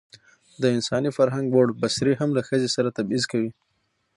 د 0.61 0.63
انساني 0.75 1.09
فرهنګ 1.17 1.47
ووړ 1.51 1.67
بڅرى 1.81 2.13
هم 2.19 2.29
له 2.37 2.41
ښځې 2.47 2.69
سره 2.75 2.95
تبعيض 2.97 3.23
کوي. 3.31 3.51